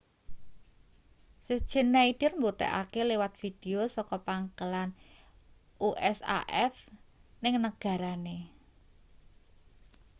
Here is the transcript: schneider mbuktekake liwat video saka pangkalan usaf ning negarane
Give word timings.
schneider 1.71 2.31
mbuktekake 2.37 3.01
liwat 3.09 3.33
video 3.43 3.79
saka 3.95 4.17
pangkalan 4.27 4.89
usaf 5.87 6.75
ning 7.41 7.55
negarane 7.63 8.37